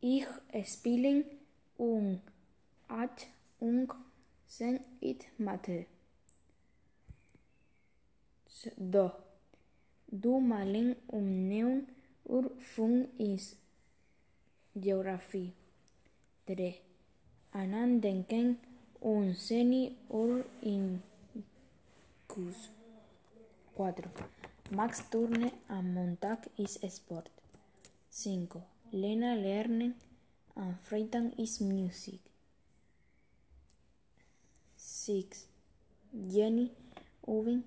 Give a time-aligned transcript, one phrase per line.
[0.00, 0.26] Ich
[0.64, 1.24] spiele
[1.78, 2.20] un
[2.88, 3.26] Ach
[3.60, 3.88] un
[4.46, 5.86] sen it Mathe.
[8.76, 9.10] Do.
[10.08, 11.86] Du malen um neun
[12.24, 13.56] ur fun is
[14.74, 15.52] geografie.
[16.46, 16.74] 3.
[17.52, 18.58] Anan denken
[19.00, 22.58] un seni ur incus.
[23.76, 24.10] 4.
[24.70, 27.30] Max turne am Montag is sport.
[28.10, 28.75] 5.
[28.92, 29.94] Lena lernen
[30.54, 32.20] am Freitag is music.
[34.76, 35.46] 6.
[36.12, 36.70] Jenny
[37.26, 37.64] Uvin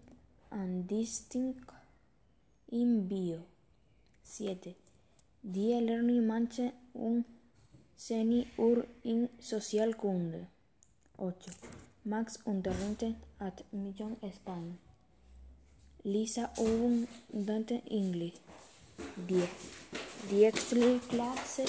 [0.49, 1.69] and distinct
[2.71, 3.45] in bio.
[4.23, 4.75] 7.
[5.41, 7.23] Die lernen manche un
[7.95, 10.47] seni ur in Sozialkunde.
[11.17, 11.51] 8.
[12.03, 14.77] Max unterrichtet at Mission España.
[16.03, 18.39] Lisa un Dante English.
[19.27, 19.47] 10.
[20.29, 20.51] Die
[21.09, 21.65] clase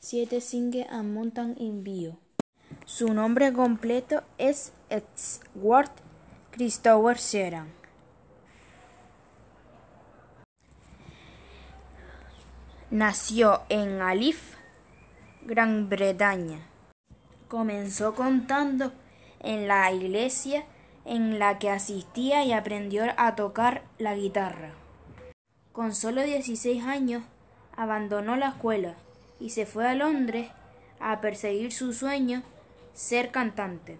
[0.00, 2.18] 7 singe a montan in bio.
[2.84, 5.92] Su nombre completo es Edward
[6.50, 7.72] Christopher Sheeran.
[12.90, 14.56] Nació en Alif,
[15.42, 16.66] Gran Bretaña.
[17.48, 18.92] Comenzó contando
[19.40, 20.66] en la iglesia
[21.04, 24.81] en la que asistía y aprendió a tocar la guitarra.
[25.72, 27.22] Con solo 16 años
[27.74, 28.94] abandonó la escuela
[29.40, 30.50] y se fue a Londres
[31.00, 32.42] a perseguir su sueño
[32.92, 33.96] ser cantante.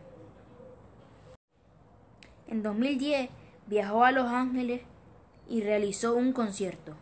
[2.47, 3.31] En 2010
[3.69, 4.83] viajó a Los Ángeles
[5.48, 6.95] y realizó un concierto.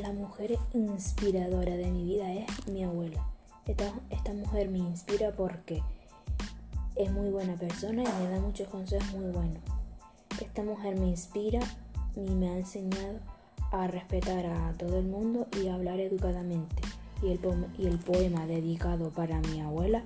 [0.00, 3.20] La mujer inspiradora de mi vida es mi abuela.
[3.66, 5.82] Esta, esta, mujer me inspira porque
[6.96, 9.62] es muy buena persona y me da muchos consejos muy buenos.
[10.40, 11.60] Esta mujer me inspira
[12.14, 13.18] y me ha enseñado
[13.72, 16.82] a respetar a todo el mundo y a hablar educadamente.
[17.22, 20.02] Y el, poema, dedicado para mi abuela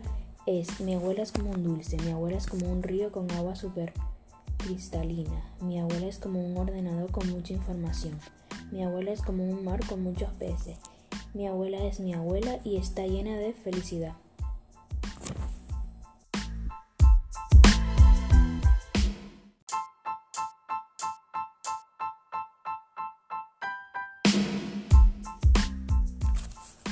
[0.47, 3.55] es Mi abuela es como un dulce, mi abuela es como un río con agua
[3.57, 3.93] súper
[4.59, 8.19] cristalina, mi abuela es como un ordenador con mucha información.
[8.73, 10.79] Mi abuela es como un mar con muchos peces.
[11.35, 14.15] Mi abuela es mi abuela y está llena de felicidad.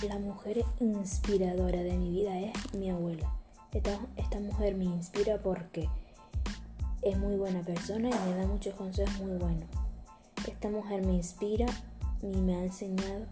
[0.06, 3.28] La mujer inspiradora de mi vida es mi abuela.
[3.72, 5.88] Esta, esta mujer me inspira porque
[7.02, 9.68] es muy buena persona y me da muchos consejos muy buenos.
[10.46, 11.66] Esta mujer me inspira
[12.22, 13.26] y me ha enseñado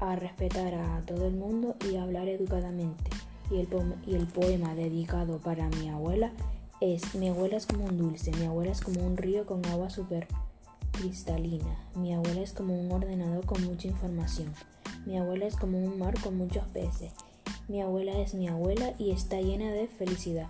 [0.00, 3.10] a respetar a todo el mundo y a hablar educadamente.
[3.50, 6.32] Y el, poema, dedicado para mi abuela
[6.80, 9.90] es Mi abuela es como un dulce, mi abuela es como un río con agua
[9.90, 10.28] súper
[10.92, 14.54] cristalina, mi abuela es como un ordenador con mucha información,
[15.06, 17.12] mi abuela es como un mar con muchos peces,
[17.68, 20.48] mi abuela es mi abuela y está llena de felicidad.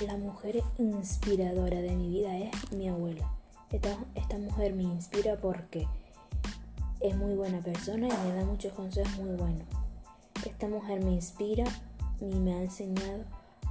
[0.00, 3.30] La mujer inspiradora de mi vida es mi abuela.
[3.70, 5.86] Esta, esta, mujer me inspira porque
[7.00, 9.81] es muy buena persona y me da muchos consejos muy buenos.
[10.44, 11.64] Esta mujer me inspira
[12.20, 13.24] y me ha enseñado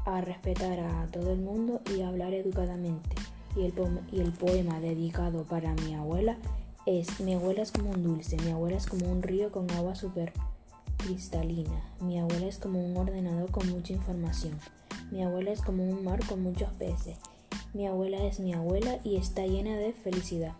[0.05, 3.15] a respetar a todo el mundo y a hablar educadamente.
[3.55, 6.37] Y el, poema, dedicado para mi abuela
[6.85, 9.95] es Mi abuela es como un dulce, mi abuela es como un río con agua
[9.95, 10.31] súper
[10.97, 14.57] cristalina, mi abuela es como un ordenador con mucha información.
[15.11, 17.17] Mi abuela es como un mar con muchos peces.
[17.73, 20.53] Mi abuela es mi abuela y está llena de felicidad.